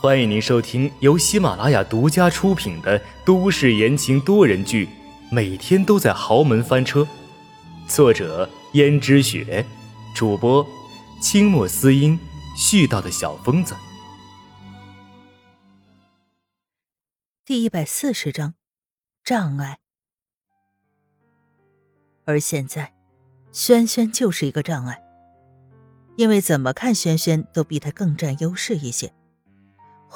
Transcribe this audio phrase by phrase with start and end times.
[0.00, 4.86] 欢迎您收听由喜马拉雅独家出品的都市言情多人剧
[5.30, 7.00] 《每天都在豪门翻车》，
[7.88, 9.64] 作者：胭脂雪，
[10.14, 10.66] 主播：
[11.22, 12.18] 清墨思音，
[12.54, 13.74] 絮叨的小疯子。
[17.46, 18.54] 第一百四十章，
[19.24, 19.78] 障碍。
[22.26, 22.92] 而现在，
[23.52, 25.02] 轩轩就是一个障碍，
[26.16, 29.12] 因为怎么看轩轩都比他更占优势一些。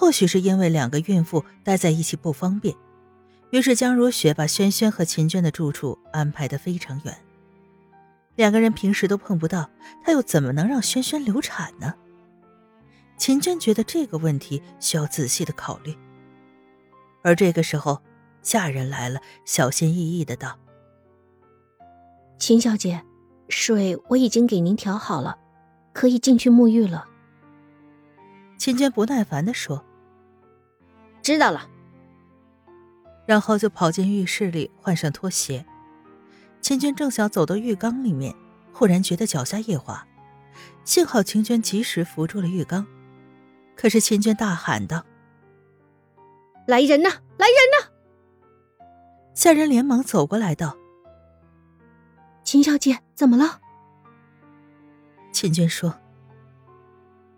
[0.00, 2.72] 或许是因为两个孕妇待在一起不方便，
[3.50, 7.18] 于是江如雪把轩轩和秦娟的住处安排的非常远。
[8.36, 9.68] 两个人平时都碰不到，
[10.04, 11.92] 她又怎么能让轩轩流产呢？
[13.16, 15.92] 秦娟觉得这个问题需要仔细的考虑。
[17.24, 18.00] 而这个时候，
[18.40, 20.56] 下人来了，小心翼翼的道
[22.38, 23.02] ：“秦小姐，
[23.48, 25.36] 水我已经给您调好了，
[25.92, 27.04] 可以进去沐浴了。”
[28.56, 29.84] 秦娟不耐烦的说。
[31.28, 31.68] 知道了，
[33.26, 35.66] 然后就跑进浴室里换上拖鞋。
[36.62, 38.34] 秦娟正想走到浴缸里面，
[38.72, 40.08] 忽然觉得脚下一滑，
[40.84, 42.86] 幸好秦娟及时扶住了浴缸。
[43.76, 45.04] 可是秦娟大喊道
[46.66, 47.10] ：“来人呐！
[47.36, 47.90] 来人呐！”
[49.36, 50.78] 下人连忙走过来道
[52.42, 53.60] ：“秦小姐，怎么了？”
[55.30, 55.94] 秦娟说：“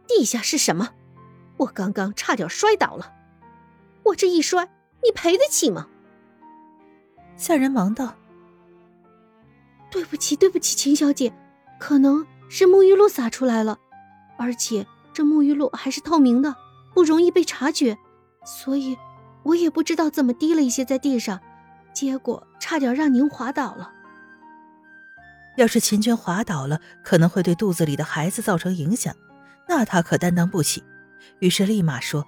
[0.07, 0.91] 地下是什么？
[1.57, 3.15] 我刚刚差点摔倒了。”
[4.11, 4.69] 我这一摔，
[5.03, 5.87] 你赔得起吗？
[7.37, 8.15] 下人忙道
[9.91, 11.33] ：“对不起，对不起，秦小姐，
[11.79, 13.79] 可能是沐浴露洒出来了，
[14.37, 16.55] 而且这沐浴露还是透明的，
[16.93, 17.97] 不容易被察觉，
[18.45, 18.99] 所以
[19.45, 21.41] 我也不知道怎么滴了一些在地上，
[21.93, 23.93] 结果差点让您滑倒了。
[25.57, 29.15] 要是秦娟滑倒了，可能会对肚子里的孩子造成影响，
[29.69, 30.83] 那她可担当不起。
[31.39, 32.27] 于是立马说。”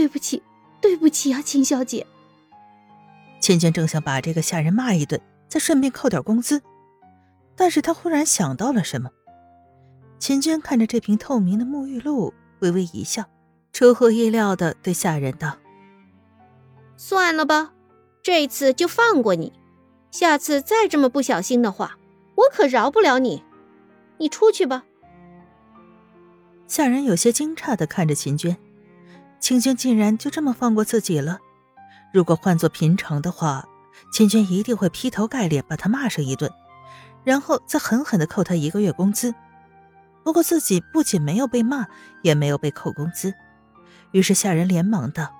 [0.00, 0.42] 对不起，
[0.80, 2.06] 对不起啊，秦小姐。
[3.38, 6.62] 秦娟正想把这个下人骂一顿，再顺便扣点工资，
[7.54, 9.10] 但是她忽然想到了什么。
[10.18, 13.26] 秦娟看着这瓶透明的沐浴露，微微一笑，
[13.74, 15.58] 出乎意料的对下人道
[16.96, 17.74] ：“算了吧，
[18.22, 19.52] 这次就放过你。
[20.10, 21.98] 下次再这么不小心的话，
[22.36, 23.44] 我可饶不了你。
[24.16, 24.86] 你出去吧。”
[26.66, 28.56] 下人有些惊诧的看着秦娟。
[29.40, 31.38] 秦娟竟然就这么放过自己了。
[32.12, 33.66] 如果换做平常的话，
[34.12, 36.52] 秦娟一定会劈头盖脸把他骂上一顿，
[37.24, 39.34] 然后再狠狠的扣他一个月工资。
[40.22, 41.86] 不过自己不仅没有被骂，
[42.22, 43.32] 也没有被扣工资，
[44.12, 45.32] 于是下人连忙道：“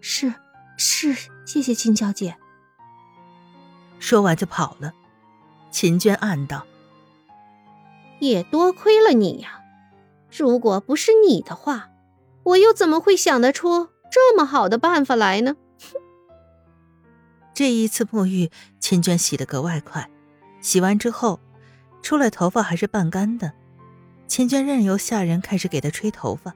[0.00, 0.34] 是
[0.76, 1.14] 是，
[1.46, 2.36] 谢谢秦小姐。”
[4.00, 4.92] 说完就跑了。
[5.70, 6.66] 秦娟暗道
[8.18, 9.60] ：“也多亏了你呀，
[10.36, 11.90] 如果不是你的话。”
[12.44, 15.56] 我又怎么会想得出这么好的办法来呢？
[17.54, 20.08] 这一次沐浴，秦娟洗得格外快。
[20.60, 21.40] 洗完之后，
[22.02, 23.52] 出来头发还是半干的。
[24.26, 26.54] 秦娟任由下人开始给她吹头发。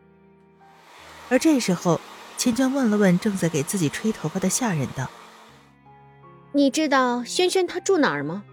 [1.28, 2.00] 而这时候，
[2.36, 5.10] 秦娟问了问正在给自己吹头发的下人，道
[6.52, 8.44] ：“你知道轩轩他住哪儿吗？”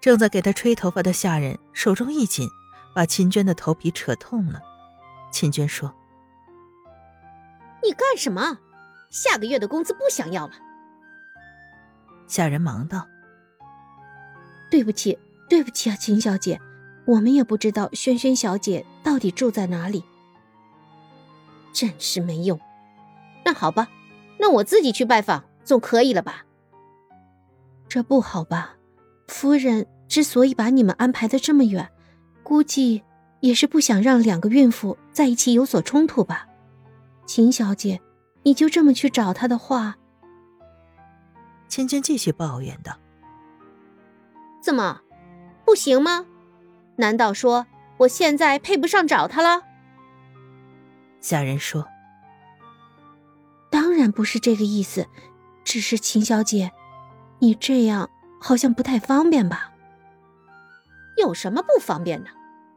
[0.00, 2.48] 正在给她吹头发的下人手中一紧，
[2.94, 4.60] 把秦娟的头皮扯痛了。
[5.30, 5.94] 秦娟说
[7.82, 8.58] ：“你干什么？
[9.10, 10.54] 下个月的工资不想要了。”
[12.26, 13.06] 下人忙道
[14.70, 15.18] ：“对不起，
[15.48, 16.60] 对不起啊，秦小姐，
[17.06, 20.04] 我们也不知道萱萱小姐到底住在哪里。”
[21.72, 22.58] 真是没用。
[23.44, 23.88] 那好吧，
[24.38, 26.44] 那我自己去拜访总可以了吧？
[27.88, 28.74] 这不好吧？
[29.28, 31.88] 夫人之所以把你们安排的这么远，
[32.42, 33.02] 估计……
[33.40, 36.48] 也是不想让两个孕妇在一起有所冲突吧，
[37.26, 38.00] 秦小姐，
[38.42, 39.96] 你就这么去找他的话，
[41.68, 42.98] 芊芊继续抱怨道
[44.60, 45.00] ：“怎么，
[45.64, 46.26] 不行吗？
[46.96, 47.66] 难道说
[47.98, 49.62] 我现在配不上找他了？”
[51.20, 51.86] 下人说
[53.70, 55.06] ：“当然不是这个意思，
[55.62, 56.72] 只是秦小姐，
[57.38, 58.10] 你这样
[58.40, 59.72] 好像不太方便吧？
[61.16, 62.30] 有什么不方便的？”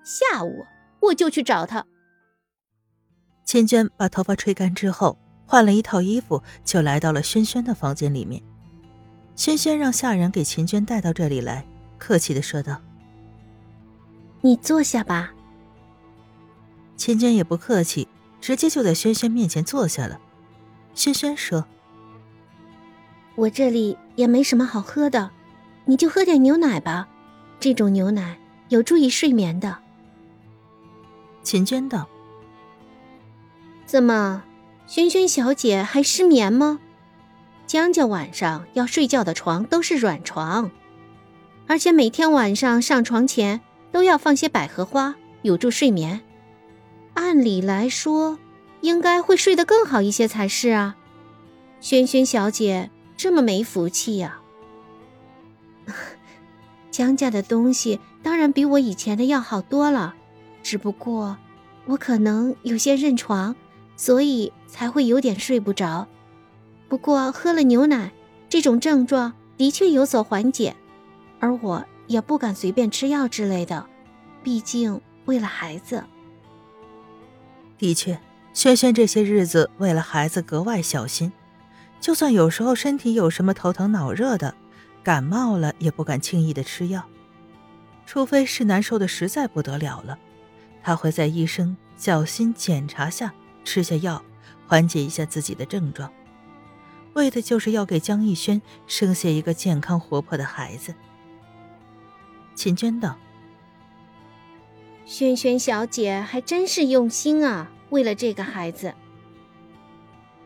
[0.03, 0.65] 下午
[0.99, 1.85] 我就去找他。
[3.45, 8.41] 千娟把头发吹干之后，换了一套衣服，就来到了轩轩的房间里面。
[9.35, 11.65] 轩轩让下人给秦娟带到这里来，
[11.97, 12.79] 客气的说道
[14.41, 15.33] ：“你坐下吧。”
[16.95, 18.07] 秦娟也不客气，
[18.39, 20.19] 直接就在轩轩面前坐下了。
[20.93, 21.65] 轩轩说
[23.35, 25.31] ：“我这里也没什么好喝的，
[25.85, 27.07] 你就喝点牛奶吧，
[27.59, 28.37] 这种牛奶
[28.69, 29.79] 有助于睡眠的。”
[31.43, 32.07] 秦娟道
[33.85, 34.43] ：“怎么，
[34.87, 36.79] 萱萱小姐还失眠吗？
[37.67, 40.71] 江家晚上要睡觉的床都是软床，
[41.67, 43.61] 而且每天晚上上床前
[43.91, 46.21] 都要放些百合花，有助睡眠。
[47.13, 48.37] 按理来说，
[48.81, 50.97] 应该会睡得更好一些才是啊。
[51.79, 54.39] 萱萱小姐这么没福气呀！
[56.91, 60.15] 江家的东西当然比我以前的要好多了，
[60.63, 61.37] 只不过
[61.85, 63.55] 我可能有些认床，
[63.95, 66.07] 所以才会有点睡不着。
[66.87, 68.11] 不过喝了牛奶，
[68.49, 70.75] 这种症状的确有所缓解，
[71.39, 73.85] 而我也不敢随便吃药之类的，
[74.43, 76.03] 毕竟为了孩子。
[77.77, 78.19] 的确，
[78.53, 81.31] 萱萱这些日子为了孩子格外小心，
[81.99, 84.55] 就算有时候身体有什么头疼脑热的。
[85.03, 87.03] 感冒了也不敢轻易的吃药，
[88.05, 90.19] 除非是难受的实在不得了了，
[90.83, 93.33] 他会在医生小心检查下
[93.63, 94.23] 吃下药，
[94.67, 96.11] 缓解一下自己的症状，
[97.13, 100.93] 为的就是要给江逸轩生下一个健康活泼的孩子。
[102.55, 103.17] 秦娟道
[105.05, 108.93] ：“萱萱小姐还真是用心啊，为了这个孩子。”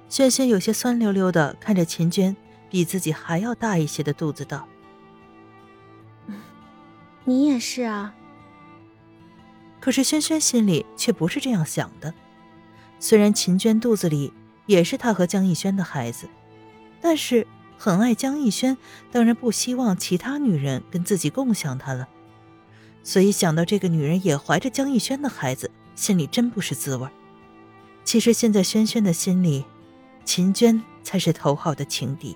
[0.10, 2.36] 萱萱有些酸溜溜的看着秦娟。
[2.68, 4.68] 比自己还要大一些的肚子道
[7.24, 8.14] ：“你也是啊。”
[9.86, 12.12] 可是轩轩心里却不是这样想的。
[13.00, 14.34] 虽然秦娟肚子里
[14.66, 16.28] 也是她和江逸轩的孩子，
[17.00, 17.46] 但是
[17.78, 18.76] 很爱江逸轩，
[19.12, 22.08] 当然不希望其他女人跟自己共享他了。
[23.04, 27.08] 所以想到这个女人也怀着江逸轩的孩子，心里真不是滋味。
[28.04, 29.66] 其实现在轩轩的心里，
[30.24, 32.36] 秦娟才是头号的情敌。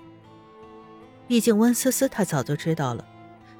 [1.26, 3.04] 毕竟温思思她早就知道了，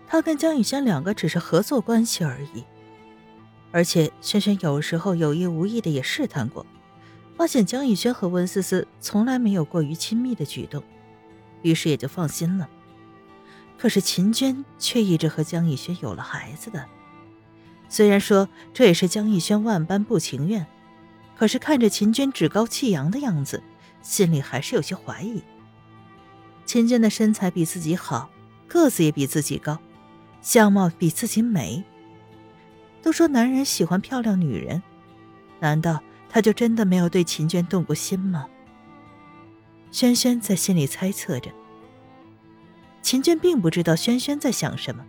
[0.06, 2.62] 她跟江雨轩两个只是合作关系而已。
[3.72, 6.66] 而且轩轩有时候有意无意的也试探过，
[7.36, 10.82] 发现江逸轩和温思思从来没有过于亲密的举动，
[11.62, 12.68] 于是也就放心了。
[13.78, 16.84] 可是秦娟却一直和江逸轩有了孩子的，
[17.88, 20.66] 虽然说这也是江逸轩万般不情愿，
[21.36, 23.62] 可是看着秦娟趾高气扬的样子，
[24.02, 25.42] 心里还是有些怀疑。
[26.66, 28.30] 秦娟的身材比自己好，
[28.68, 29.78] 个子也比自己高，
[30.42, 31.82] 相貌比自己美。
[33.02, 34.82] 都说男人喜欢漂亮女人，
[35.58, 38.46] 难道他就真的没有对秦娟动过心吗？
[39.90, 41.50] 轩轩在心里猜测着。
[43.02, 45.04] 秦娟并不知道轩轩在想什么，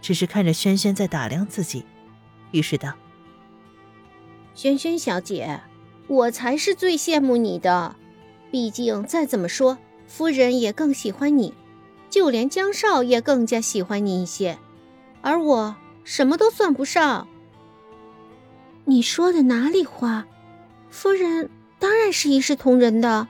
[0.00, 1.84] 只是看着轩轩在打量自己，
[2.50, 2.94] 于是道
[4.54, 5.60] ：“轩轩小姐，
[6.06, 7.94] 我才是最羡慕你的，
[8.50, 9.78] 毕竟再怎么说。”
[10.08, 11.52] 夫人也更喜欢你，
[12.08, 14.58] 就连江少也更加喜欢你一些，
[15.20, 15.76] 而我
[16.08, 17.28] 什么都算不上。
[18.86, 20.26] 你说的哪里话？
[20.88, 23.28] 夫人当然是一视同仁的。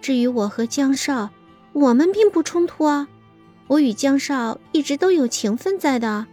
[0.00, 1.30] 至于我和江少，
[1.72, 3.06] 我们并不冲突啊。
[3.68, 6.26] 我与江少一直都有情分在的。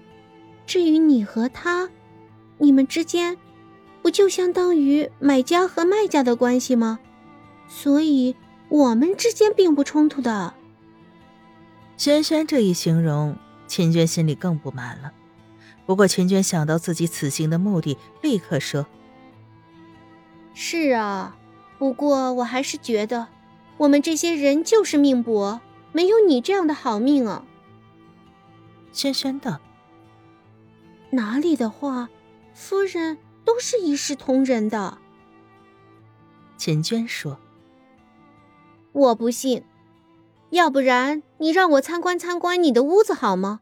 [0.66, 1.88] 至于你和他，
[2.58, 3.38] 你们之间
[4.02, 6.98] 不就相当于买家和卖家的关系吗？
[7.68, 8.36] 所以。
[8.70, 10.54] 我们之间并不冲突的。
[11.96, 15.14] 轩轩这一形容，秦娟心里更不满了。
[15.88, 18.86] 不过秦娟想到自己此行的目的，立刻说
[20.54, 21.38] ：“是啊，
[21.80, 23.30] 不过我还是觉得，
[23.78, 25.62] 我们这些人就是命薄，
[25.94, 27.46] 没有你这样的好命啊。”
[28.92, 29.62] 轩轩道
[31.12, 32.10] ：“哪里的话，
[32.54, 34.98] 夫人都是一视同仁的。”
[36.58, 37.40] 秦娟说。
[38.92, 39.64] 我不信，
[40.50, 43.62] 要不然你让我参观参观你的屋子好吗？